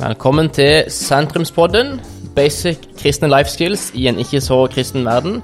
Velkommen 0.00 0.48
til 0.48 0.84
Sentrumspodden. 0.88 1.98
Basic 2.32 2.78
kristne 2.96 3.28
life 3.28 3.50
skills 3.52 3.90
i 3.92 4.06
en 4.08 4.16
ikke 4.18 4.38
så 4.40 4.62
kristen 4.72 5.04
verden. 5.04 5.42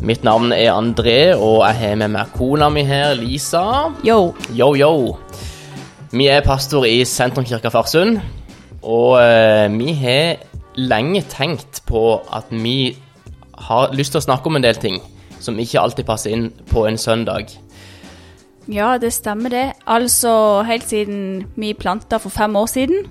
Mitt 0.00 0.22
navn 0.24 0.52
er 0.56 0.70
André, 0.72 1.34
og 1.36 1.66
jeg 1.66 1.76
har 1.76 1.98
med 2.00 2.14
meg 2.14 2.30
kona 2.32 2.70
mi 2.72 2.80
her, 2.88 3.12
Lisa. 3.18 3.60
Yo. 4.06 4.32
Yo, 4.56 4.70
yo. 4.72 5.18
Vi 6.16 6.28
er 6.32 6.40
pastor 6.46 6.86
i 6.88 7.02
Sentrumkirka 7.04 7.68
Farsund, 7.68 8.22
og 8.80 9.18
eh, 9.20 9.68
vi 9.76 9.92
har 9.98 10.40
lenge 10.80 11.20
tenkt 11.28 11.82
på 11.84 12.22
at 12.32 12.48
vi 12.48 12.96
har 13.68 13.92
lyst 13.92 14.16
til 14.16 14.22
å 14.22 14.24
snakke 14.30 14.48
om 14.48 14.56
en 14.56 14.64
del 14.64 14.80
ting 14.80 14.96
som 15.44 15.60
ikke 15.60 15.82
alltid 15.82 16.08
passer 16.08 16.32
inn 16.32 16.48
på 16.72 16.86
en 16.88 16.96
søndag. 16.96 17.52
Ja, 18.64 18.96
det 18.96 19.12
stemmer 19.12 19.52
det. 19.52 19.66
Altså, 19.84 20.62
helt 20.64 20.88
siden 20.88 21.44
vi 21.60 21.74
planta 21.76 22.16
for 22.16 22.32
fem 22.32 22.56
år 22.56 22.72
siden, 22.72 23.04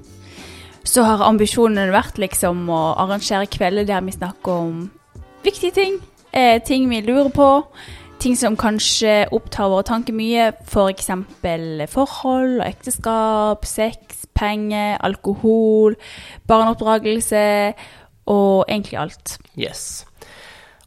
så 0.84 1.06
har 1.08 1.24
ambisjonen 1.24 1.94
vært 1.94 2.20
liksom 2.20 2.68
å 2.72 2.82
arrangere 3.04 3.48
kvelder 3.52 3.88
der 3.88 4.04
vi 4.04 4.16
snakker 4.16 4.52
om 4.68 4.80
viktige 5.44 5.76
ting. 5.76 6.00
Eh, 6.34 6.62
ting 6.66 6.90
vi 6.90 7.02
lurer 7.02 7.30
på. 7.30 7.50
Ting 8.20 8.36
som 8.40 8.56
kanskje 8.58 9.28
opptar 9.36 9.72
våre 9.72 9.84
tanker 9.88 10.16
mye. 10.16 10.52
F.eks. 10.68 11.12
For 11.92 12.06
forhold 12.06 12.62
og 12.62 12.68
ekteskap, 12.68 13.66
sex, 13.66 14.26
penger, 14.36 14.98
alkohol, 15.04 15.96
barneoppdragelse 16.48 17.46
og 18.26 18.66
egentlig 18.68 19.00
alt. 19.00 19.38
Yes. 19.60 20.06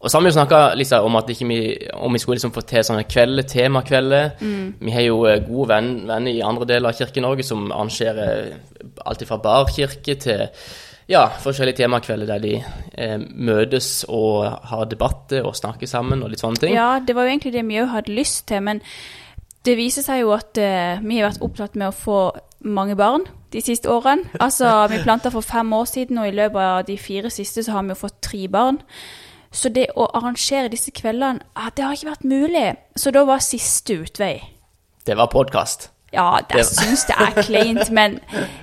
Og 0.01 0.11
så 0.11 0.19
har 0.19 0.23
vi 0.23 0.29
jo 0.29 0.37
snakka 0.37 0.59
liksom, 0.75 1.05
om 1.05 1.17
at 1.17 1.31
ikke 1.33 1.47
vi, 1.49 1.61
om 1.93 2.13
vi 2.13 2.19
skulle 2.19 2.37
liksom 2.37 2.53
få 2.53 2.63
til 2.69 2.85
sånne 2.85 3.07
kvelder, 3.09 3.47
temakvelder. 3.49 4.29
Mm. 4.41 4.75
Vi 4.81 4.93
har 4.93 5.07
jo 5.07 5.25
eh, 5.27 5.41
gode 5.47 5.69
venn, 5.73 5.89
venner 6.09 6.33
i 6.33 6.45
andre 6.45 6.69
deler 6.69 6.93
av 6.93 6.99
Kirke-Norge 6.99 7.47
som 7.47 7.71
arrangerer 7.73 8.53
alt 9.05 9.25
fra 9.29 9.39
barkirke 9.43 10.17
til 10.21 10.47
ja, 11.11 11.27
forskjellige 11.43 11.83
temakvelder 11.83 12.27
der 12.27 12.43
de 12.43 12.55
eh, 12.59 13.19
møtes 13.19 14.05
og 14.09 14.49
har 14.71 14.89
debatter 14.91 15.47
og 15.47 15.55
snakker 15.57 15.87
sammen 15.87 16.25
og 16.25 16.33
litt 16.33 16.43
sånne 16.43 16.63
ting. 16.63 16.75
Ja, 16.75 16.97
det 16.99 17.15
var 17.15 17.27
jo 17.27 17.35
egentlig 17.35 17.55
det 17.55 17.63
vi 17.69 17.79
òg 17.83 17.93
hadde 17.93 18.17
lyst 18.17 18.47
til, 18.51 18.65
men 18.67 18.83
det 19.67 19.77
viser 19.79 20.03
seg 20.07 20.25
jo 20.25 20.33
at 20.35 20.59
eh, 20.59 21.03
vi 21.03 21.21
har 21.21 21.31
vært 21.31 21.45
opptatt 21.47 21.79
med 21.79 21.91
å 21.91 21.97
få 21.97 22.21
mange 22.67 22.97
barn 22.99 23.27
de 23.55 23.63
siste 23.63 23.91
årene. 23.91 24.27
Altså, 24.45 24.73
vi 24.91 25.03
planta 25.05 25.31
for 25.35 25.47
fem 25.47 25.73
år 25.73 25.87
siden, 25.91 26.19
og 26.19 26.29
i 26.29 26.35
løpet 26.35 26.63
av 26.63 26.83
de 26.89 26.99
fire 26.99 27.31
siste 27.31 27.63
så 27.63 27.77
har 27.77 27.87
vi 27.87 27.95
jo 27.95 28.03
fått 28.03 28.21
tre 28.27 28.47
barn. 28.51 28.83
Så 29.55 29.71
det 29.73 29.89
å 29.97 30.09
arrangere 30.19 30.69
disse 30.73 30.93
kveldene, 30.93 31.41
ah, 31.57 31.71
det 31.71 31.85
har 31.87 31.95
ikke 31.95 32.11
vært 32.11 32.27
mulig. 32.29 32.67
Så 32.99 33.15
da 33.15 33.23
var 33.25 33.45
siste 33.45 34.03
utvei. 34.03 34.35
Det 35.07 35.15
var 35.17 35.31
podkast. 35.33 35.93
Ja, 36.15 36.39
det, 36.49 36.61
det 36.61 36.67
syns 36.69 37.07
jeg 37.09 37.17
er 37.19 37.43
kleint, 37.43 37.91
men 37.91 38.21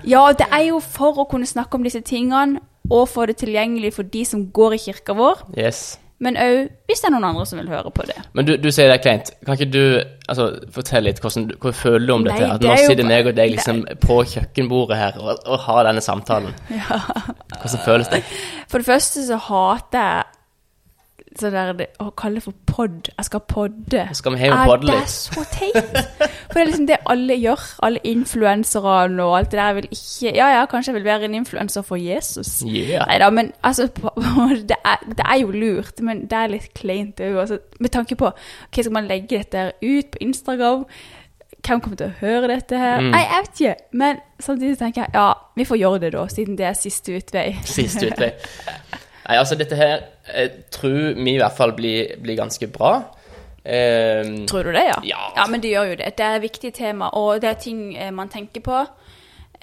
ja, 0.08 0.30
det 0.38 0.48
er 0.52 0.70
jo 0.70 0.80
for 0.80 1.20
å 1.22 1.28
kunne 1.30 1.50
snakke 1.50 1.78
om 1.78 1.84
disse 1.84 2.02
tingene 2.06 2.64
og 2.92 3.10
få 3.10 3.26
det 3.30 3.38
tilgjengelig 3.40 3.94
for 3.98 4.08
de 4.14 4.24
som 4.28 4.48
går 4.52 4.78
i 4.78 4.82
kirka 4.86 5.16
vår. 5.18 5.44
Yes. 5.60 6.00
Men 6.24 6.38
òg 6.40 6.70
hvis 6.88 7.02
det 7.02 7.08
er 7.10 7.14
noen 7.16 7.26
andre 7.32 7.46
som 7.48 7.60
vil 7.60 7.70
høre 7.72 7.92
på 7.92 8.06
det. 8.08 8.16
Men 8.38 8.48
du, 8.48 8.54
du 8.62 8.70
sier 8.72 8.88
det 8.92 9.00
er 9.00 9.04
kleint. 9.04 9.32
Kan 9.44 9.58
ikke 9.58 9.72
du 9.74 9.82
altså, 10.30 10.46
fortelle 10.76 11.10
litt 11.10 11.20
hvordan, 11.24 11.50
hva 11.60 11.74
føler 11.76 12.06
du 12.08 12.14
om 12.16 12.24
Nei, 12.24 12.36
dette? 12.36 12.50
At 12.54 12.64
det 12.64 12.70
nå 12.70 12.76
sitter 12.84 13.10
meg 13.10 13.30
og 13.32 13.36
deg 13.40 13.56
liksom 13.56 13.82
det... 13.88 13.98
på 14.04 14.20
kjøkkenbordet 14.36 15.00
her 15.00 15.20
og, 15.20 15.34
og 15.44 15.60
har 15.66 15.84
denne 15.90 16.04
samtalen. 16.06 16.56
Ja. 16.84 17.00
Hvordan 17.54 17.84
føles 17.86 18.10
det? 18.12 18.24
For 18.72 18.82
det 18.82 18.88
første 18.88 19.24
så 19.26 19.38
hater 19.40 20.00
jeg 20.00 20.33
så 21.40 21.50
der, 21.50 21.74
å 22.02 22.10
kalle 22.18 22.38
det 22.38 22.44
for 22.46 22.56
pod. 22.70 23.10
Jeg 23.10 23.26
skal 23.26 23.42
podde. 23.50 24.04
Skal 24.14 24.36
vi 24.36 24.44
hjem 24.44 24.54
og 24.54 24.70
podde 24.70 24.90
litt? 24.90 24.96
Det 24.96 25.04
er 25.04 25.14
så 25.14 25.46
teit. 25.50 25.78
For 26.50 26.60
det 26.60 26.62
er 26.62 26.70
liksom 26.70 26.88
det 26.90 26.98
alle 27.10 27.38
gjør. 27.40 27.64
Alle 27.88 28.04
influenserne 28.08 29.24
og 29.26 29.38
alt 29.40 29.52
det 29.52 29.60
der. 29.60 29.72
Jeg 29.72 29.76
vil 29.80 29.88
ikke 29.98 30.36
Ja 30.38 30.50
ja, 30.54 30.66
kanskje 30.70 30.92
jeg 30.92 31.00
vil 31.00 31.08
være 31.08 31.30
en 31.30 31.36
influenser 31.40 31.82
for 31.88 32.02
Jesus. 32.02 32.62
Yeah. 32.68 33.08
Nei 33.10 33.18
da, 33.22 33.30
men 33.34 33.52
altså 33.64 33.88
det 33.88 34.78
er, 34.78 35.04
det 35.10 35.26
er, 35.26 35.36
jo 35.42 35.52
lurt, 35.52 36.02
men 36.02 36.26
det 36.30 36.38
er 36.38 36.54
litt 36.54 36.70
kleint 36.78 37.22
òg. 37.22 37.40
Altså, 37.46 37.60
med 37.80 37.90
tanke 37.90 38.16
på 38.20 38.30
OK, 38.30 38.80
skal 38.82 38.94
man 38.94 39.10
legge 39.10 39.38
dette 39.38 39.72
ut 39.82 40.14
på 40.14 40.22
Instagram? 40.22 40.86
Hvem 41.64 41.80
kommer 41.80 41.98
til 41.98 42.10
å 42.12 42.18
høre 42.20 42.50
dette 42.52 42.78
her? 42.78 43.00
Mm. 43.00 43.14
Nei, 43.14 43.24
jeg 43.24 43.46
vet 43.46 43.62
ikke. 43.62 43.76
Men 44.04 44.20
samtidig 44.40 44.78
tenker 44.82 45.06
jeg 45.06 45.16
ja, 45.16 45.30
vi 45.56 45.66
får 45.66 45.80
gjøre 45.80 46.04
det 46.04 46.14
da, 46.18 46.28
siden 46.28 46.60
det 46.60 46.68
er 46.68 46.78
siste 46.78 47.16
utvei. 47.18 47.48
Siste 47.66 48.12
utvei. 48.12 48.34
Nei, 49.28 49.38
altså 49.40 49.56
dette 49.56 49.78
her 49.80 50.02
jeg 50.28 50.52
tror 50.72 51.14
vi 51.20 51.34
i 51.34 51.40
hvert 51.40 51.56
fall 51.56 51.74
blir, 51.76 52.16
blir 52.24 52.40
ganske 52.40 52.68
bra. 52.72 52.96
Um, 53.64 54.44
tror 54.48 54.68
du 54.68 54.74
det, 54.76 54.84
ja? 54.90 55.00
ja? 55.08 55.24
Ja, 55.38 55.48
men 55.52 55.64
det 55.64 55.72
gjør 55.72 55.94
jo 55.94 55.98
det. 56.02 56.12
Det 56.18 56.26
er 56.26 56.36
et 56.36 56.46
viktig 56.46 56.74
tema, 56.76 57.10
og 57.16 57.42
det 57.42 57.50
er 57.50 57.60
ting 57.60 57.96
eh, 57.96 58.12
man 58.12 58.32
tenker 58.32 58.64
på. 58.64 58.84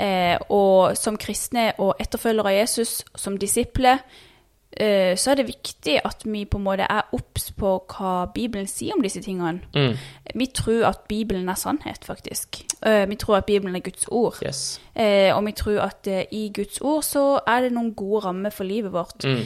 Eh, 0.00 0.36
og 0.48 0.96
som 0.96 1.18
kristne 1.20 1.72
og 1.78 1.94
etterfølgere 2.00 2.52
av 2.52 2.58
Jesus, 2.62 3.02
som 3.16 3.36
disipler, 3.40 4.00
Eh, 4.00 4.29
så 4.78 5.32
er 5.32 5.34
det 5.34 5.48
viktig 5.48 5.96
at 6.06 6.22
vi 6.24 6.44
på 6.46 6.58
en 6.58 6.64
måte 6.64 6.86
er 6.86 7.08
obs 7.12 7.50
på 7.58 7.72
hva 7.90 8.12
Bibelen 8.30 8.68
sier 8.70 8.94
om 8.94 9.02
disse 9.02 9.20
tingene. 9.22 9.64
Mm. 9.74 9.96
Vi 10.38 10.46
tror 10.54 10.86
at 10.92 11.00
Bibelen 11.08 11.48
er 11.50 11.58
sannhet, 11.58 12.04
faktisk. 12.06 12.62
Eh, 12.86 13.08
vi 13.10 13.18
tror 13.18 13.40
at 13.40 13.48
Bibelen 13.48 13.76
er 13.76 13.82
Guds 13.84 14.06
ord. 14.08 14.38
Yes. 14.46 14.80
Eh, 14.94 15.34
og 15.36 15.42
vi 15.46 15.52
tror 15.52 15.80
at 15.80 16.06
i 16.30 16.52
Guds 16.54 16.80
ord 16.80 17.02
så 17.02 17.24
er 17.46 17.66
det 17.66 17.72
noen 17.74 17.90
gode 17.98 18.22
rammer 18.24 18.54
for 18.54 18.64
livet 18.64 18.92
vårt. 18.92 19.24
Mm. 19.24 19.42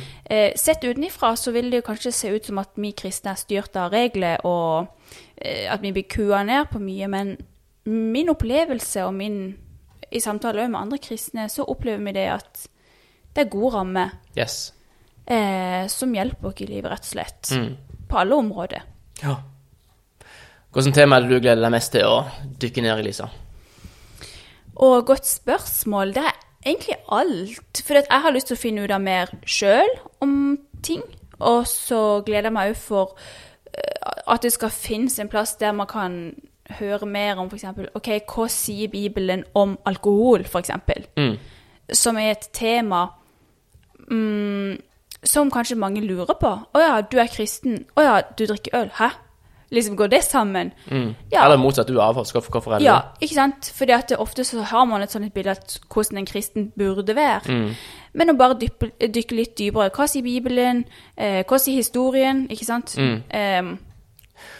Sett 0.60 0.84
utenifra 0.84 1.34
så 1.36 1.56
vil 1.56 1.72
det 1.72 1.84
kanskje 1.84 2.12
se 2.12 2.34
ut 2.34 2.46
som 2.46 2.60
at 2.60 2.76
vi 2.76 2.92
kristne 2.92 3.32
er 3.32 3.40
styrt 3.40 3.76
av 3.80 3.92
regler, 3.96 4.44
og 4.44 4.86
at 5.40 5.82
vi 5.82 5.92
blir 5.92 6.08
kua 6.10 6.44
ned 6.44 6.68
på 6.70 6.78
mye, 6.78 7.08
men 7.08 7.36
min 7.84 8.28
opplevelse 8.28 9.04
og 9.04 9.14
min 9.14 9.56
i 10.12 10.20
samtale 10.20 10.68
med 10.68 10.80
andre 10.80 10.98
kristne, 10.98 11.48
så 11.48 11.64
opplever 11.64 12.04
vi 12.04 12.12
det 12.12 12.28
at 12.36 12.66
det 13.34 13.46
er 13.46 13.50
gode 13.50 13.74
rammer. 13.74 14.18
Yes 14.38 14.73
eh, 15.26 15.86
som 15.88 16.14
hjelper 16.14 16.50
oss 16.50 16.62
i 16.64 16.68
livet, 16.68 16.90
rett 16.92 17.06
og 17.06 17.12
slett. 17.12 17.50
Mm. 17.52 18.04
På 18.08 18.20
alle 18.22 18.38
områder. 18.40 18.84
Ja. 19.22 19.38
Hvilket 20.74 20.96
tema 20.96 21.16
er 21.16 21.26
det 21.26 21.36
du 21.36 21.42
gleder 21.42 21.62
deg 21.62 21.74
mest 21.74 21.92
til 21.94 22.08
å 22.08 22.24
dykke 22.60 22.82
ned 22.82 23.00
i, 23.00 23.06
Lisa? 23.06 23.28
Og 24.82 25.06
godt 25.06 25.28
spørsmål. 25.28 26.14
Det 26.16 26.24
er 26.26 26.40
egentlig 26.64 26.96
alt. 27.14 27.82
For 27.86 28.00
jeg 28.00 28.22
har 28.24 28.34
lyst 28.34 28.50
til 28.50 28.58
å 28.58 28.62
finne 28.62 28.84
ut 28.84 28.94
av 28.94 29.02
mer 29.02 29.30
sjøl 29.46 29.92
om 30.24 30.56
ting. 30.82 31.04
Og 31.38 31.62
så 31.70 32.00
gleder 32.26 32.50
jeg 32.50 32.56
meg 32.56 32.72
òg 32.72 32.80
for 32.80 33.14
eh, 33.70 34.10
at 34.34 34.42
det 34.42 34.52
skal 34.54 34.74
finnes 34.74 35.18
en 35.22 35.30
plass 35.30 35.54
der 35.60 35.76
man 35.76 35.90
kan 35.90 36.18
høre 36.78 37.06
mer 37.06 37.38
om 37.38 37.50
f.eks. 37.52 37.66
OK, 37.94 38.10
hva 38.30 38.48
sier 38.50 38.90
Bibelen 38.90 39.44
om 39.54 39.76
alkohol, 39.86 40.46
f.eks.? 40.48 40.72
Mm. 41.18 41.36
Som 41.92 42.18
er 42.18 42.32
et 42.32 42.48
tema 42.56 43.04
mm, 44.08 44.74
som 45.24 45.50
kanskje 45.50 45.76
mange 45.76 46.00
lurer 46.00 46.36
på. 46.40 46.52
'Å 46.74 46.80
ja, 46.80 47.00
du 47.00 47.18
er 47.18 47.26
kristen. 47.26 47.84
Å 47.96 48.02
ja, 48.02 48.20
du 48.38 48.46
drikker 48.46 48.74
øl. 48.80 48.90
Hæ?' 48.98 49.10
Liksom 49.74 49.96
Går 49.96 50.06
det 50.06 50.22
sammen? 50.24 50.72
Mm. 50.90 51.14
Ja. 51.32 51.44
Eller 51.44 51.56
motsatt, 51.56 51.88
du 51.88 51.98
er 51.98 52.02
avholds. 52.02 52.30
Hvorfor 52.30 52.74
er 52.74 52.78
det 52.78 52.84
Ja, 52.84 53.00
ikke 53.20 53.34
sant? 53.34 53.72
Fordi 53.74 53.92
at 53.92 54.12
ofte 54.18 54.44
så 54.44 54.62
har 54.62 54.84
man 54.84 55.02
et 55.02 55.10
sånt 55.10 55.34
bilde 55.34 55.50
av 55.50 55.56
hvordan 55.94 56.18
en 56.18 56.26
kristen 56.26 56.72
burde 56.78 57.16
være. 57.16 57.40
Mm. 57.48 57.74
Men 58.14 58.30
å 58.30 58.36
bare 58.38 58.58
dyppe, 58.60 58.90
dykke 59.00 59.34
litt 59.34 59.58
dypere. 59.58 59.90
Hva 59.90 60.06
sier 60.06 60.22
Bibelen? 60.22 60.84
Eh, 61.16 61.42
hva 61.48 61.58
sier 61.58 61.74
historien? 61.74 62.46
Ikke 62.50 62.64
sant? 62.64 62.94
Mm. 62.98 63.22
Um, 63.34 63.78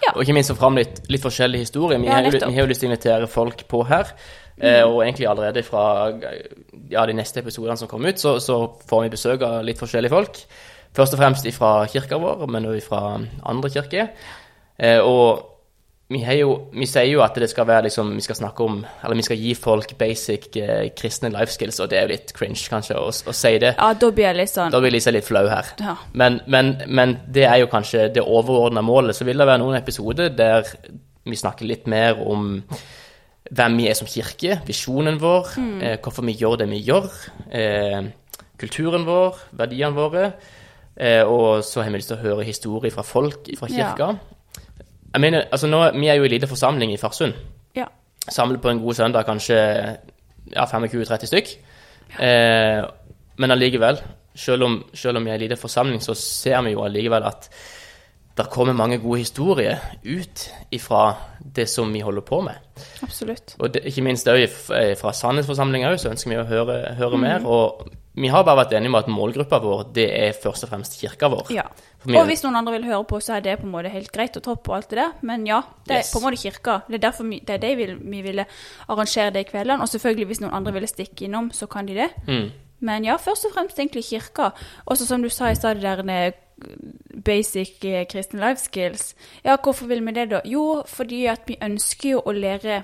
ja. 0.03 0.13
Og 0.15 0.23
ikke 0.23 0.35
minst 0.37 0.51
få 0.51 0.57
fram 0.59 0.77
litt, 0.77 1.03
litt 1.09 1.23
forskjellig 1.23 1.59
historie. 1.59 1.99
Vi, 1.99 2.07
ja, 2.07 2.19
har 2.19 2.31
vi, 2.31 2.41
har 2.41 2.65
jo 2.65 2.71
lyst 2.71 2.83
til 2.83 2.89
å 2.89 2.93
invitere 2.93 3.29
folk 3.31 3.67
på 3.69 3.85
her. 3.89 4.11
Eh, 4.61 4.85
mm. 4.85 4.91
og 4.91 5.01
egentlig 5.03 5.27
allerede 5.27 5.65
fra 5.67 6.13
ja, 6.91 7.07
de 7.07 7.17
neste 7.17 7.43
episodene 7.43 7.77
som 7.77 7.91
kommer 7.91 8.15
ut, 8.15 8.21
så, 8.21 8.37
så, 8.39 8.61
får 8.89 9.03
vi 9.03 9.15
besøk 9.17 9.43
av 9.43 9.65
litt 9.67 9.81
forskjellige 9.81 10.15
folk. 10.15 10.39
Først 10.95 11.17
og 11.17 11.19
fremst 11.19 11.49
fra 11.57 11.73
kirka 11.91 12.21
vår, 12.23 12.47
men 12.47 12.71
også 12.71 12.87
fra 12.87 13.03
andre 13.51 13.71
kirker. 13.75 14.15
Eh, 14.79 15.01
og 15.03 15.51
vi, 16.09 16.21
jo, 16.39 16.53
vi, 16.75 16.87
sier 16.87 17.09
jo 17.09 17.23
at 17.25 17.37
det 17.41 17.49
skal 17.51 17.67
være 17.67 17.87
liksom, 17.87 18.11
vi 18.19 18.23
skal 18.23 18.37
snakke 18.37 18.65
om 18.67 18.81
Eller 18.85 19.17
vi 19.17 19.23
skal 19.25 19.39
gi 19.41 19.55
folk 19.57 19.95
basic 19.99 20.51
eh, 20.61 20.91
kristne 20.95 21.31
life 21.33 21.55
skills, 21.55 21.81
og 21.81 21.89
det 21.91 21.99
er 21.99 22.05
jo 22.05 22.13
litt 22.13 22.35
cringe, 22.37 22.61
kanskje, 22.71 22.99
å, 23.01 23.09
å 23.09 23.35
si 23.35 23.55
det. 23.63 23.73
Ja, 23.79 23.89
da 23.99 24.11
blir 24.13 24.29
jeg 24.29 24.39
litt 24.39 24.53
sånn 24.53 24.75
Da 24.75 24.83
blir 24.85 24.95
Lisa 24.95 25.15
litt 25.15 25.27
flau 25.27 25.47
her. 25.49 25.73
Ja. 25.81 25.97
Men, 26.13 26.43
men, 26.47 26.77
men, 26.87 27.17
det 27.35 27.49
er 27.49 27.63
jo 27.65 27.71
kanskje 27.73 28.11
det 28.15 28.23
overordna 28.23 28.85
målet. 28.85 29.17
Så 29.17 29.27
vil 29.27 29.41
det 29.41 29.49
være 29.49 29.65
noen 29.65 29.81
episoder 29.81 30.31
der 30.37 30.69
vi 31.25 31.41
snakker 31.41 31.67
litt 31.67 31.89
mer 31.89 32.21
om 32.21 32.61
hvem 33.51 33.77
vi 33.77 33.89
er 33.91 33.97
som 33.99 34.09
kirke, 34.09 34.61
visjonen 34.67 35.19
vår, 35.21 35.55
mm. 35.61 35.81
eh, 35.85 35.97
hvorfor 36.03 36.25
vi 36.25 36.37
gjør 36.41 36.63
det 36.63 36.69
vi 36.71 36.81
gjør, 36.87 37.09
eh, 37.53 38.07
kulturen 38.61 39.05
vår, 39.07 39.41
verdiene 39.59 39.97
våre. 39.97 40.31
Eh, 40.97 41.23
og 41.27 41.65
så 41.67 41.83
har 41.83 41.91
vi 41.91 41.99
lyst 41.99 42.13
til 42.13 42.21
å 42.21 42.23
høre 42.23 42.47
historier 42.47 42.95
fra 42.95 43.03
folk 43.03 43.51
fra 43.59 43.69
kirka. 43.69 44.09
Ja. 44.15 44.73
Jeg 45.15 45.23
mener, 45.23 45.47
altså 45.51 45.67
nå, 45.67 45.81
Vi 45.95 46.09
er 46.09 46.15
jo 46.19 46.25
i 46.25 46.29
liten 46.29 46.49
forsamling 46.49 46.93
i 46.93 46.99
Farsund. 46.99 47.35
Ja. 47.77 47.87
Samlet 48.29 48.63
på 48.63 48.71
en 48.71 48.81
god 48.83 48.95
søndag 48.95 49.27
kanskje 49.27 49.57
ja, 50.53 50.65
25-30 50.65 51.27
stykk. 51.27 51.55
Eh, 52.19 52.83
men 53.37 53.51
allikevel, 53.51 54.01
selv 54.35 54.65
om, 54.65 54.85
selv 54.95 55.19
om 55.19 55.25
vi 55.25 55.31
er 55.31 55.35
i 55.35 55.45
liten 55.47 55.59
forsamling, 55.59 56.01
så 56.03 56.15
ser 56.15 56.63
vi 56.63 56.75
jo 56.75 56.85
allikevel 56.85 57.27
at 57.27 57.51
det 58.35 58.49
kommer 58.51 58.75
mange 58.75 58.99
gode 58.99 59.21
historier 59.23 59.83
ut 60.03 60.49
ifra 60.75 61.15
det 61.39 61.69
som 61.71 61.93
vi 61.93 62.01
holder 62.03 62.25
på 62.27 62.41
med. 62.43 62.55
Absolutt. 63.07 63.55
Og 63.61 63.71
det, 63.75 63.85
ikke 63.87 64.03
minst 64.03 64.27
òg 64.31 64.49
fra 64.99 65.13
Sannhetsforsamlinga 65.15 65.93
så 66.03 66.11
ønsker 66.11 66.33
vi 66.33 66.41
å 66.41 66.49
høre, 66.49 66.81
høre 66.99 67.21
mm. 67.21 67.23
mer. 67.23 67.47
Og 67.47 67.85
vi 68.19 68.31
har 68.31 68.43
bare 68.47 68.65
vært 68.65 68.75
enige 68.79 68.91
om 68.91 68.99
at 68.99 69.11
målgruppa 69.11 69.59
vår 69.63 69.85
det 69.95 70.07
er 70.19 70.35
først 70.39 70.67
og 70.67 70.73
fremst 70.73 70.99
kirka 70.99 71.31
vår. 71.31 71.53
Ja. 71.55 71.65
Og 72.05 72.27
hvis 72.29 72.45
noen 72.45 72.59
andre 72.59 72.77
vil 72.77 72.89
høre 72.91 73.07
på, 73.11 73.19
så 73.23 73.37
er 73.37 73.47
det 73.47 73.57
på 73.61 73.69
en 73.69 73.73
måte 73.73 73.91
helt 73.95 74.11
greit 74.15 74.37
og 74.39 74.45
topp 74.47 74.71
og 74.71 74.77
alt 74.81 74.91
det 74.91 75.01
der. 75.01 75.15
Men 75.27 75.47
ja, 75.49 75.63
det 75.87 75.97
er 75.97 76.03
yes. 76.03 76.13
på 76.15 76.21
en 76.21 76.27
måte 76.27 76.43
kirka. 76.43 76.77
Det 76.89 76.99
er 76.99 77.07
derfor 77.07 77.31
vi, 77.31 77.41
det 77.43 77.57
er 77.57 77.63
det 77.63 77.73
vi, 77.79 77.89
vi 78.03 78.27
ville 78.27 78.47
arrangere 78.91 79.31
det 79.35 79.47
i 79.47 79.51
kveldene. 79.53 79.83
Og 79.83 79.91
selvfølgelig, 79.95 80.29
hvis 80.31 80.43
noen 80.43 80.55
andre 80.59 80.75
ville 80.75 80.91
stikke 80.91 81.27
innom, 81.29 81.51
så 81.55 81.71
kan 81.71 81.91
de 81.91 81.99
det. 82.03 82.11
Mm. 82.27 82.53
Men 82.85 83.07
ja, 83.07 83.17
først 83.17 83.47
og 83.49 83.55
fremst 83.55 83.79
egentlig 83.79 84.05
kirka. 84.11 84.51
Også 84.91 85.07
som 85.07 85.23
du 85.23 85.31
sa 85.33 85.51
i 85.51 85.59
stad, 85.59 85.83
der 85.83 86.03
eh, 86.11 86.33
basic 87.25 87.85
eh, 87.85 88.07
kristen 88.11 88.41
life 88.41 88.63
skills. 88.63 89.15
Ja, 89.45 89.57
hvorfor 89.57 89.87
vil 89.87 90.05
vi 90.07 90.13
det, 90.13 90.31
da? 90.31 90.41
Jo, 90.45 90.83
fordi 90.87 91.25
at 91.27 91.47
vi 91.47 91.59
ønsker 91.63 92.17
jo 92.17 92.23
å 92.25 92.33
lære 92.33 92.83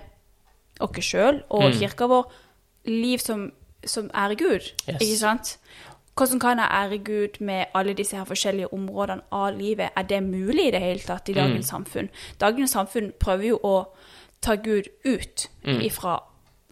oss 0.80 1.04
sjøl 1.04 1.42
og 1.48 1.68
mm. 1.68 1.78
kirka 1.78 2.06
vår 2.08 2.30
liv 2.88 3.18
som 3.20 3.50
som 3.84 4.10
ærer 4.14 4.34
Gud. 4.34 4.60
Yes. 4.88 5.00
Ikke 5.00 5.16
sant? 5.16 5.58
Hvordan 6.16 6.40
kan 6.40 6.58
jeg 6.58 6.68
ære 6.70 6.98
Gud 6.98 7.40
med 7.40 7.64
alle 7.74 7.94
disse 7.94 8.16
her 8.16 8.24
forskjellige 8.24 8.74
områdene 8.74 9.22
av 9.32 9.58
livet? 9.58 9.88
Er 9.96 10.02
det 10.02 10.22
mulig 10.22 10.66
i 10.66 10.70
det 10.70 10.80
hele 10.80 11.00
tatt 11.00 11.28
i 11.28 11.32
dagens 11.32 11.66
mm. 11.66 11.70
samfunn? 11.70 12.08
Dagens 12.40 12.70
samfunn 12.70 13.12
prøver 13.20 13.44
jo 13.44 13.60
å 13.64 13.76
ta 14.42 14.54
Gud 14.54 14.90
ut 15.04 15.50
mm. 15.64 15.80
ifra 15.80 16.18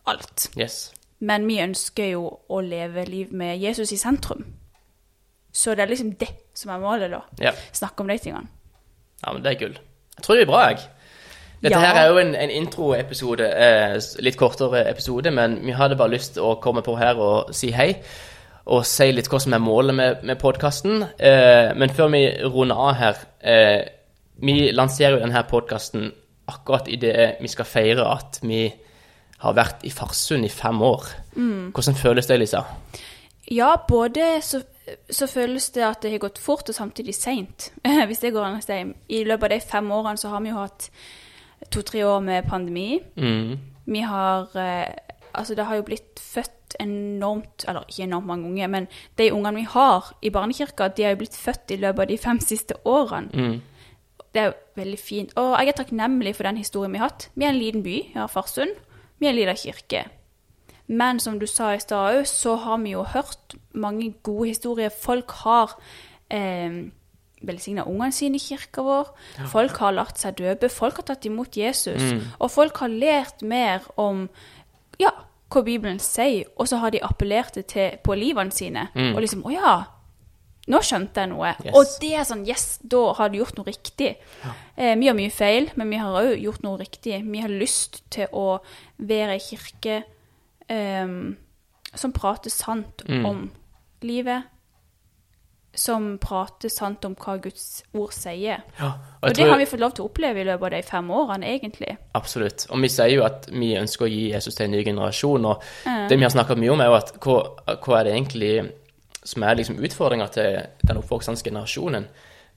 alt. 0.06 0.50
Yes. 0.58 0.92
Men 1.18 1.46
vi 1.46 1.60
ønsker 1.60 2.12
jo 2.12 2.38
å 2.48 2.60
leve 2.60 3.04
liv 3.04 3.32
med 3.32 3.58
Jesus 3.58 3.92
i 3.92 3.96
sentrum. 3.96 4.44
Så 5.52 5.74
det 5.74 5.84
er 5.84 5.90
liksom 5.90 6.12
det 6.20 6.30
som 6.54 6.70
er 6.74 6.82
målet, 6.82 7.10
da. 7.10 7.22
Ja. 7.42 7.52
Snakke 7.72 8.04
om 8.04 8.08
de 8.12 8.18
tingene. 8.18 8.48
Ja, 9.24 9.32
men 9.32 9.42
det 9.42 9.54
er 9.54 9.60
gull. 9.62 9.78
Jeg 10.16 10.24
tror 10.24 10.36
det 10.36 10.46
blir 10.46 10.52
bra, 10.52 10.62
jeg. 10.68 10.86
Dette 11.58 11.74
ja. 11.74 11.86
her 11.88 11.96
er 11.98 12.12
jo 12.12 12.18
en, 12.20 12.34
en 12.38 12.52
introepisode, 12.54 13.46
eh, 13.50 13.96
litt 14.22 14.38
kortere 14.38 14.84
episode, 14.90 15.30
men 15.34 15.58
vi 15.64 15.74
hadde 15.74 15.98
bare 15.98 16.14
lyst 16.14 16.36
til 16.36 16.46
å 16.46 16.58
komme 16.62 16.84
på 16.86 16.94
her 17.00 17.18
og 17.18 17.50
si 17.56 17.72
hei. 17.74 17.90
Og 18.68 18.84
si 18.86 19.08
litt 19.10 19.30
hva 19.32 19.40
som 19.42 19.56
er 19.56 19.62
målet 19.64 19.96
med, 19.96 20.24
med 20.28 20.38
podkasten. 20.38 21.02
Eh, 21.16 21.72
men 21.78 21.94
før 21.96 22.12
vi 22.12 22.22
runder 22.44 22.82
av 22.84 22.98
her 22.98 23.22
eh, 23.40 23.80
Vi 24.44 24.68
lanserer 24.76 25.16
jo 25.16 25.22
denne 25.24 25.40
podkasten 25.48 26.10
akkurat 26.48 26.86
idet 26.88 27.40
vi 27.42 27.48
skal 27.50 27.66
feire 27.66 28.04
at 28.06 28.38
vi 28.42 28.68
har 29.42 29.54
vært 29.56 29.82
i 29.86 29.90
Farsund 29.90 30.46
i 30.46 30.52
fem 30.52 30.78
år. 30.82 31.08
Mm. 31.34 31.72
Hvordan 31.74 31.98
føles 31.98 32.26
det, 32.26 32.38
Lisa? 32.38 32.62
Ja, 33.50 33.72
både 33.88 34.38
så, 34.42 34.62
så, 35.11 35.26
føles 35.26 35.70
det 35.75 35.85
at 35.85 36.02
det 36.02 36.12
har 36.12 36.23
gått 36.23 36.38
fort, 36.38 36.69
og 36.69 36.75
samtidig 36.75 37.14
seint. 37.14 37.73
Hvis 38.08 38.23
det 38.25 38.32
går 38.35 38.46
an 38.46 38.61
å 38.61 38.64
si. 38.64 38.79
I 39.14 39.25
løpet 39.25 39.49
av 39.49 39.55
de 39.55 39.61
fem 39.73 39.90
årene 39.90 40.20
så 40.20 40.32
har 40.32 40.44
vi 40.44 40.52
jo 40.52 40.61
hatt 40.61 40.90
to-tre 41.75 42.05
år 42.06 42.20
med 42.25 42.49
pandemi. 42.49 43.00
Mm. 43.17 43.58
Vi 43.88 44.06
har 44.06 44.56
eh, 44.56 44.96
Altså, 45.38 45.55
det 45.55 45.64
har 45.69 45.76
jo 45.76 45.85
blitt 45.87 46.19
født 46.19 46.75
enormt 46.81 47.64
Eller 47.69 47.85
ikke 47.88 48.02
enormt 48.02 48.26
mange 48.26 48.49
unge, 48.49 48.69
men 48.69 48.87
de 49.19 49.31
ungene 49.32 49.61
vi 49.61 49.67
har 49.70 50.08
i 50.23 50.31
barnekirka, 50.31 50.88
de 50.88 51.05
har 51.05 51.12
jo 51.14 51.20
blitt 51.20 51.37
født 51.37 51.70
i 51.70 51.76
løpet 51.76 52.00
av 52.00 52.08
de 52.08 52.19
fem 52.19 52.40
siste 52.40 52.75
årene. 52.85 53.29
Mm. 53.35 53.61
Det 54.35 54.40
er 54.40 54.50
jo 54.50 54.56
veldig 54.76 54.99
fint. 54.99 55.32
Og 55.37 55.55
jeg 55.58 55.69
er 55.69 55.79
takknemlig 55.79 56.35
for 56.37 56.49
den 56.49 56.56
historien 56.56 56.93
vi 56.93 56.99
har 56.99 57.12
hatt. 57.12 57.31
Vi 57.35 57.44
er 57.44 57.52
en 57.52 57.61
liten 57.61 57.82
by, 57.82 57.96
ja, 58.14 58.26
Farsund. 58.26 58.75
Vi 59.19 59.26
er 59.26 59.31
en 59.31 59.38
liten 59.38 59.56
kirke. 59.56 60.05
Men 60.88 61.20
som 61.20 61.38
du 61.38 61.46
sa 61.46 61.75
i 61.75 61.81
stad 61.81 62.19
òg, 62.19 62.26
så 62.26 62.55
har 62.56 62.79
vi 62.81 62.94
jo 62.96 63.05
hørt 63.05 63.56
mange 63.80 64.12
gode 64.26 64.50
historier. 64.52 64.92
Folk 64.94 65.34
har 65.44 65.75
eh, 66.30 66.84
velsigna 67.42 67.86
ungene 67.86 68.12
sine 68.14 68.38
i 68.38 68.42
kirka 68.42 68.82
vår. 68.84 69.10
Folk 69.52 69.78
har 69.82 69.96
latt 69.96 70.20
seg 70.20 70.38
døpe. 70.40 70.70
Folk 70.72 71.00
har 71.00 71.08
tatt 71.12 71.26
imot 71.28 71.56
Jesus. 71.56 72.02
Mm. 72.02 72.22
Og 72.38 72.52
folk 72.52 72.82
har 72.82 72.92
lært 72.92 73.44
mer 73.46 73.86
om 74.00 74.26
ja, 74.98 75.12
hva 75.48 75.62
Bibelen 75.64 76.00
sier, 76.02 76.48
og 76.58 76.69
så 76.69 76.80
har 76.82 76.92
de 76.92 77.04
appellert 77.04 77.56
det 77.56 77.69
til 77.72 77.96
på 78.04 78.16
livene 78.19 78.52
sine. 78.54 78.88
Mm. 78.94 79.14
Og 79.14 79.22
liksom 79.25 79.46
Å 79.48 79.54
ja, 79.54 79.76
nå 80.69 80.80
skjønte 80.84 81.25
jeg 81.25 81.32
noe. 81.32 81.54
Yes. 81.64 81.72
Og 81.72 81.94
det 82.02 82.12
er 82.19 82.28
sånn 82.28 82.44
Yes, 82.48 82.66
da 82.82 83.00
har 83.16 83.32
du 83.32 83.38
gjort 83.40 83.56
noe 83.56 83.69
riktig. 83.70 84.16
Ja. 84.42 84.54
Eh, 84.76 84.94
vi 85.00 85.08
har 85.08 85.16
mye 85.16 85.32
feil, 85.32 85.70
men 85.80 85.94
vi 85.94 86.00
har 86.02 86.19
òg 86.20 86.34
gjort 86.42 86.64
noe 86.66 86.80
riktig. 86.80 87.22
Vi 87.25 87.44
har 87.44 87.52
lyst 87.52 88.02
til 88.12 88.28
å 88.36 88.58
være 88.98 89.38
ei 89.38 89.44
kirke 89.44 90.02
eh, 90.69 91.14
som 91.94 92.12
prater 92.12 92.52
sant 92.52 93.06
mm. 93.08 93.25
om 93.25 93.46
livet 94.06 94.54
som 95.78 96.16
prater 96.18 96.70
sant 96.72 97.04
om 97.06 97.14
hva 97.18 97.36
Guds 97.42 97.84
ord 97.96 98.12
sier. 98.16 98.64
Ja, 98.78 98.88
og, 99.20 99.28
og 99.28 99.36
det 99.36 99.46
har 99.46 99.60
vi 99.60 99.68
fått 99.68 99.82
lov 99.82 99.94
til 99.94 100.04
å 100.04 100.08
oppleve 100.10 100.42
i 100.42 100.46
løpet 100.48 100.66
av 100.66 100.74
de 100.74 100.80
fem 100.88 101.10
årene, 101.14 101.52
egentlig. 101.54 101.94
Absolutt. 102.18 102.66
Og 102.72 102.82
vi 102.82 102.90
sier 102.92 103.12
jo 103.12 103.24
at 103.26 103.48
vi 103.52 103.70
ønsker 103.78 104.08
å 104.08 104.10
gi 104.10 104.24
Jesus 104.32 104.58
til 104.58 104.66
en 104.66 104.74
ny 104.74 104.82
generasjon, 104.86 105.48
og 105.52 105.62
mm. 105.86 106.06
det 106.10 106.18
vi 106.18 106.26
har 106.26 106.34
snakket 106.34 106.62
mye 106.62 106.74
om, 106.74 106.82
er 106.82 106.90
jo 106.90 106.98
at 106.98 107.14
hva, 107.24 107.38
hva 107.76 107.98
er 108.00 108.08
det 108.08 108.16
egentlig 108.16 108.52
som 109.28 109.44
er 109.44 109.58
liksom 109.60 109.80
utfordringa 109.84 110.28
til 110.34 110.60
den 110.82 111.02
oppvoksende 111.02 111.44
generasjonen? 111.44 112.08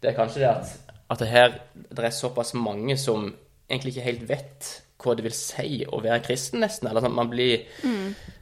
Det 0.02 0.12
er 0.12 0.18
kanskje 0.18 0.44
det 0.44 0.52
at, 0.52 0.76
at 1.12 1.22
det 1.22 1.30
her 1.30 1.58
det 1.76 2.08
er 2.08 2.16
såpass 2.16 2.56
mange 2.58 2.98
som 2.98 3.30
egentlig 3.70 3.96
ikke 3.96 4.08
helt 4.08 4.30
vet 4.30 4.76
hva 5.02 5.18
det 5.18 5.26
vil 5.26 5.36
si 5.36 5.82
å 5.86 6.00
være 6.02 6.24
kristen, 6.26 6.62
nesten. 6.64 6.88
Eller 6.88 7.04
sånn 7.04 7.14
at 7.14 7.20
man 7.22 7.30
blir 7.32 7.68
mm 7.86 8.40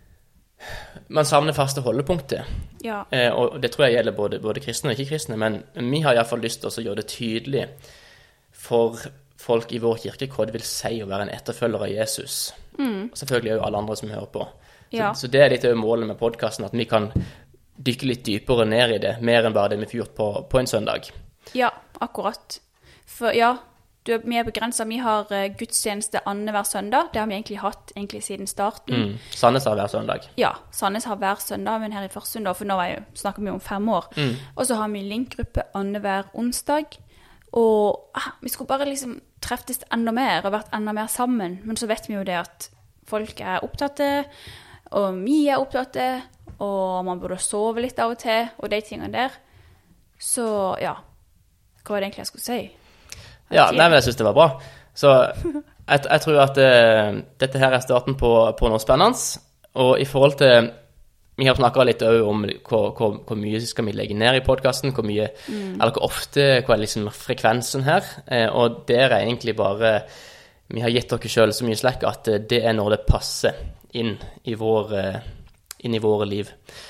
man 1.08 1.26
savner 1.26 1.56
faste 1.58 1.82
holdepunkter. 1.82 2.46
Ja. 2.86 3.04
Eh, 3.12 3.32
og 3.34 3.60
det 3.62 3.72
tror 3.74 3.88
jeg 3.88 3.98
gjelder 3.98 4.16
både, 4.18 4.40
både 4.44 4.62
kristne 4.64 4.92
og 4.92 5.00
ikke-kristne. 5.00 5.38
Men 5.40 5.62
vi 5.74 6.04
har 6.06 6.18
iallfall 6.18 6.44
lyst 6.44 6.64
til 6.64 6.70
å 6.70 6.86
gjøre 6.86 7.02
det 7.02 7.10
tydelig 7.12 7.66
for 8.60 9.00
folk 9.40 9.72
i 9.72 9.80
vår 9.82 10.02
kirke 10.04 10.28
hva 10.34 10.48
det 10.48 10.58
vil 10.58 10.66
si 10.68 11.00
å 11.02 11.08
være 11.10 11.28
en 11.28 11.34
etterfølger 11.34 11.86
av 11.86 11.94
Jesus. 11.94 12.40
Mm. 12.78 13.10
Og 13.12 13.20
selvfølgelig 13.20 13.56
òg 13.56 13.66
alle 13.68 13.84
andre 13.84 14.00
som 14.00 14.12
hører 14.12 14.32
på. 14.34 14.48
Ja. 14.90 15.14
Så, 15.14 15.26
så, 15.26 15.32
det 15.34 15.44
er 15.44 15.54
litt 15.54 15.68
målet 15.78 16.10
med 16.10 16.20
podkasten, 16.20 16.66
at 16.68 16.76
vi 16.76 16.88
kan 16.90 17.12
dykke 17.80 18.10
litt 18.10 18.26
dypere 18.28 18.66
ned 18.68 18.98
i 18.98 19.02
det. 19.06 19.16
Mer 19.26 19.48
enn 19.48 19.56
bare 19.56 19.74
det 19.74 19.84
vi 19.84 19.92
får 19.94 20.02
gjort 20.04 20.16
på, 20.18 20.30
på 20.52 20.60
en 20.60 20.70
søndag. 20.70 21.12
Ja, 21.56 21.72
akkurat. 22.04 22.60
For 23.10 23.34
ja, 23.36 23.56
du, 24.10 24.32
er 24.36 24.48
begrensa. 24.48 24.86
Vi 24.90 25.00
har 25.04 25.30
uh, 25.32 25.46
gudstjeneste 25.60 26.22
annenhver 26.30 26.66
søndag. 26.68 27.12
Det 27.14 27.22
har 27.22 27.30
vi 27.30 27.38
egentlig 27.38 27.60
hatt 27.62 27.94
egentlig 27.96 28.24
siden 28.26 28.50
starten. 28.50 28.96
Mm. 28.96 29.14
Sandnes 29.32 29.68
har 29.70 29.78
hver 29.80 29.92
søndag? 29.92 30.30
Ja, 30.40 30.56
Sandnes 30.76 31.08
har 31.10 31.20
hver 31.22 31.42
søndag, 31.44 31.80
men 31.84 31.96
her 31.96 32.08
i 32.08 32.12
Førsund, 32.12 32.50
for 32.56 32.70
nå 32.70 32.80
jo, 32.90 33.04
snakker 33.22 33.46
vi 33.46 33.54
om 33.54 33.62
fem 33.64 33.90
år. 33.90 34.10
Mm. 34.18 34.34
Og 34.56 34.66
så 34.68 34.80
har 34.80 34.90
vi 34.94 35.06
link-gruppe 35.06 35.70
annenhver 35.78 36.32
onsdag. 36.34 37.00
Og 37.58 38.10
ah, 38.16 38.34
vi 38.42 38.50
skulle 38.50 38.70
bare 38.70 38.90
liksom 38.90 39.20
treftes 39.42 39.82
enda 39.94 40.12
mer 40.14 40.46
og 40.46 40.54
vært 40.54 40.74
enda 40.76 40.94
mer 40.94 41.08
sammen. 41.12 41.60
Men 41.64 41.80
så 41.80 41.88
vet 41.90 42.10
vi 42.10 42.18
jo 42.18 42.26
det 42.28 42.38
at 42.42 42.70
folk 43.10 43.42
er 43.42 43.64
opptatte, 43.66 44.26
og 44.98 45.22
vi 45.24 45.48
er 45.50 45.62
opptatte, 45.62 46.10
og 46.60 47.06
man 47.07 47.22
burde 47.22 47.40
sove 47.42 47.81
litt 47.81 48.00
av 48.02 48.14
og 48.14 48.19
til, 48.22 48.50
og 48.57 48.69
de 48.72 48.81
tingene 48.86 49.14
der. 49.14 49.38
Så 50.19 50.45
ja, 50.81 50.98
hva 51.83 51.95
var 51.95 52.02
det 52.02 52.10
egentlig 52.10 52.26
jeg 52.26 52.31
skulle 52.33 52.45
si? 52.45 52.62
Ja, 53.54 53.70
nei, 53.74 53.88
men 53.88 53.98
jeg 53.98 54.10
syns 54.10 54.20
det 54.20 54.28
var 54.28 54.38
bra. 54.38 54.50
Så 54.98 55.14
jeg, 55.90 56.04
jeg 56.04 56.22
tror 56.26 56.44
at 56.44 56.60
uh, 56.60 57.22
dette 57.42 57.62
her 57.62 57.74
er 57.76 57.86
starten 57.86 58.18
på, 58.20 58.34
på, 58.60 58.70
noe 58.70 58.82
spennende. 58.82 59.42
Og 59.80 59.96
i 60.02 60.08
forhold 60.10 60.38
til 60.42 60.72
Vi 61.40 61.48
har 61.48 61.56
snakka 61.56 61.86
litt 61.88 62.02
om 62.04 62.42
hvor, 62.68 62.90
hvor, 62.98 63.14
hvor, 63.24 63.38
mye 63.40 63.62
skal 63.64 63.86
vi 63.88 63.94
legge 63.96 64.18
ned 64.18 64.42
i 64.42 64.44
podkasten, 64.44 64.92
hvor 64.92 65.06
mye 65.08 65.30
mm. 65.32 65.78
Eller 65.78 65.94
hvor 65.96 66.10
ofte, 66.10 66.48
hva 66.66 66.76
er 66.76 66.82
liksom 66.84 67.08
frekvensen 67.16 67.86
her? 67.88 68.04
Uh, 68.28 68.50
og 68.60 68.84
der 68.90 69.08
er 69.08 69.22
egentlig 69.22 69.56
bare 69.56 70.02
Vi 70.70 70.84
har 70.84 70.94
gitt 70.94 71.10
dere 71.10 71.32
sjøl 71.32 71.56
så 71.56 71.66
mye 71.66 71.80
slekk 71.80 72.06
at 72.10 72.32
uh, 72.34 72.42
det 72.44 72.64
er 72.66 72.76
når 72.76 72.98
det 72.98 73.06
passer 73.08 73.62
inn 73.98 74.18
i 74.46 74.54
vår 74.54 74.92
inn 75.86 75.95
i 75.95 76.02
våre 76.04 76.28
liv. 76.28 76.50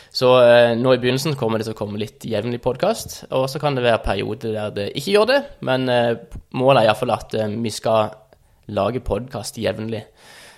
Så 0.09 0.31
eh, 0.41 0.73
nå 0.77 0.93
i 0.95 1.01
begynnelsen 1.01 1.37
kommer 1.37 1.61
det 1.61 1.69
til 1.69 1.75
å 1.75 1.79
komme 1.79 2.01
litt 2.01 2.25
jevnlig 2.25 2.61
podkast, 2.63 3.21
og 3.29 3.45
så 3.51 3.61
kan 3.61 3.77
det 3.77 3.85
være 3.85 4.01
perioder 4.05 4.55
der 4.55 4.75
det 4.75 4.87
ikke 4.97 5.13
gjør 5.13 5.29
det, 5.29 5.39
men 5.67 5.89
eh, 5.93 6.15
målet 6.57 6.83
er 6.83 6.89
iallfall 6.89 7.13
at 7.13 7.37
eh, 7.37 7.57
vi 7.61 7.73
skal 7.73 8.13
lage 8.73 9.03
podkast 9.05 9.57
jevnlig. 9.61 10.05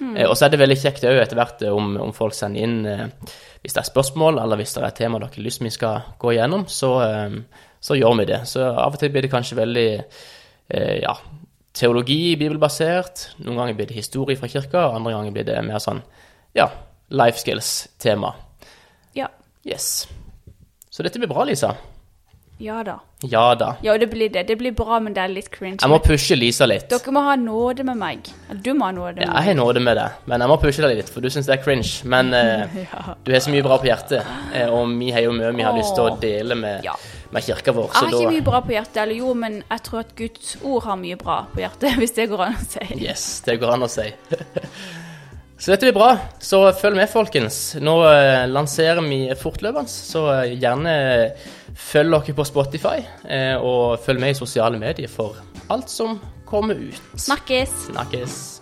Mm. 0.01 0.15
og 0.25 0.33
så 0.33 0.47
er 0.47 0.49
det 0.49 0.57
veldig 0.57 0.77
kjekt 0.81 1.03
òg 1.05 1.19
etter 1.21 1.37
hvert 1.37 1.59
eh, 1.61 1.73
om, 1.77 1.91
om, 2.01 2.13
folk 2.15 2.33
sender 2.33 2.65
inn 2.65 2.87
eh, 2.89 3.33
hvis 3.61 3.75
det 3.75 3.83
er 3.83 3.89
spørsmål, 3.91 4.39
eller 4.41 4.57
hvis 4.57 4.73
det 4.73 4.81
er 4.81 4.87
et 4.87 4.97
tema 4.97 5.19
dere 5.21 5.29
har 5.29 5.45
lyst 5.45 5.61
vi 5.61 5.69
skal 5.69 6.07
gå 6.21 6.31
igjennom, 6.33 6.63
så, 6.65 6.89
eh, 7.05 7.67
så, 7.77 7.97
gjør 7.99 8.15
vi 8.17 8.25
det. 8.31 8.39
Så 8.49 8.65
av 8.65 8.95
og 8.95 8.97
til 8.97 9.11
blir 9.13 9.27
det 9.27 9.33
kanskje 9.33 9.59
veldig 9.59 9.89
ja, 10.71 11.11
teologi, 11.75 12.37
bibelbasert. 12.39 13.25
Noen 13.43 13.57
ganger 13.59 13.75
blir 13.75 13.89
det 13.89 13.97
historie 13.97 14.39
fra 14.39 14.47
kirka, 14.49 14.85
andre 14.95 15.11
ganger 15.17 15.35
blir 15.35 15.45
det 15.49 15.57
mer 15.67 15.81
sånn 15.83 15.99
ja, 16.55 16.69
life 17.11 17.43
skills-tema. 17.43 18.33
Ja. 19.13 19.27
Yes. 19.63 20.07
Så 20.89 21.03
dette 21.03 21.19
blir 21.19 21.31
bra, 21.31 21.43
Lisa. 21.43 21.75
Ja 22.61 22.83
da. 22.83 22.99
Ja 23.21 23.55
da. 23.55 23.75
Ja, 23.81 23.97
det 23.97 24.07
blir 24.07 24.29
det. 24.29 24.43
Det 24.43 24.55
blir 24.55 24.71
bra, 24.71 24.99
men 24.99 25.15
det 25.17 25.21
er 25.23 25.31
litt 25.33 25.47
cringe. 25.49 25.79
Jeg 25.81 25.89
må 25.89 25.97
pushe 26.03 26.35
Lisa 26.37 26.67
litt. 26.69 26.85
Dere 26.91 27.13
må 27.13 27.23
ha 27.25 27.33
nåde 27.39 27.85
med 27.87 27.97
meg. 27.97 28.29
Du 28.61 28.69
må 28.77 28.85
ha 28.85 28.93
nåde 28.93 29.15
med 29.17 29.25
ja, 29.25 29.33
jeg 29.39 29.49
har 29.49 29.57
nåde 29.57 29.81
med 29.81 29.97
deg, 29.97 30.19
men 30.29 30.45
jeg 30.45 30.51
må 30.51 30.57
pushe 30.61 30.85
deg 30.85 30.93
litt, 30.99 31.09
for 31.09 31.25
du 31.25 31.29
syns 31.33 31.49
det 31.49 31.55
er 31.57 31.63
cringe. 31.63 31.89
Men 32.05 32.29
eh, 32.37 32.77
ja. 32.83 33.15
du 33.17 33.33
har 33.33 33.41
så 33.41 33.53
mye 33.53 33.65
bra 33.65 33.79
på 33.81 33.89
hjertet, 33.89 34.29
eh, 34.53 34.69
og 34.69 34.93
vi 34.93 35.09
har 35.15 35.25
jo 35.25 35.33
mye 35.33 35.51
vi 35.57 35.65
har 35.65 35.77
lyst 35.79 35.97
til 35.97 36.05
å 36.05 36.15
dele 36.21 36.57
med, 36.61 36.85
ja. 36.85 36.93
med 37.33 37.49
kirka 37.49 37.73
vår. 37.73 37.89
Jeg 37.95 38.11
har 38.11 38.17
ikke 38.19 38.37
mye 38.37 38.47
bra 38.51 38.61
på 38.67 38.77
hjertet, 38.77 39.03
eller 39.07 39.23
jo, 39.23 39.33
men 39.41 39.61
jeg 39.63 39.87
tror 39.89 40.05
at 40.05 40.15
Guds 40.21 40.55
ord 40.61 40.85
har 40.85 41.01
mye 41.01 41.21
bra 41.25 41.43
på 41.49 41.65
hjertet, 41.65 41.95
hvis 42.03 42.17
det 42.21 42.29
går 42.29 42.49
an 42.51 42.59
å 42.61 42.65
si. 42.67 42.89
Yes, 43.01 43.29
det 43.49 43.57
går 43.63 43.77
an 43.79 43.89
å 43.89 43.89
si. 43.89 44.11
så 45.61 45.75
dette 45.75 45.85
blir 45.85 45.93
bra. 45.93 46.15
Så 46.41 46.63
følg 46.73 46.97
med, 46.97 47.09
folkens. 47.11 47.75
Nå 47.77 47.93
eh, 48.09 48.47
lanserer 48.49 49.03
vi 49.05 49.19
fortløpende, 49.37 49.91
så 49.93 50.23
eh, 50.39 50.55
gjerne 50.57 50.95
følg 51.77 52.17
dere 52.17 52.35
på 52.39 52.47
Spotify, 52.49 52.97
eh, 53.29 53.53
og 53.61 54.01
følg 54.01 54.23
med 54.23 54.33
i 54.33 54.39
sosiale 54.41 54.81
medier 54.81 55.11
for 55.11 55.37
alt 55.69 55.93
som 55.93 56.17
kommer 56.49 56.81
ut. 56.81 57.05
Snakkes. 57.13 57.77
Snakkes. 57.91 58.60